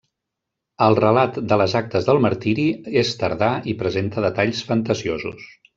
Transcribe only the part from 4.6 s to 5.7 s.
fantasiosos.